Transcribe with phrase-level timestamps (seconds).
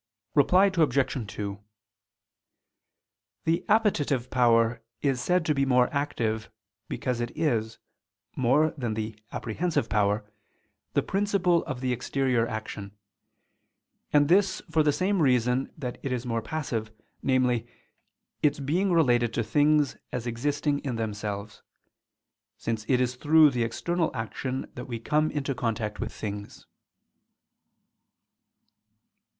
[0.33, 1.27] Reply Obj.
[1.31, 1.59] 2:
[3.43, 6.49] The appetitive power is said to be more active,
[6.89, 7.77] because it is,
[8.35, 10.25] more than the apprehensive power,
[10.93, 12.97] the principle of the exterior action:
[14.11, 16.91] and this for the same reason that it is more passive,
[17.21, 17.67] namely,
[18.41, 21.61] its being related to things as existing in themselves:
[22.57, 26.65] since it is through the external action that we come into contact with things.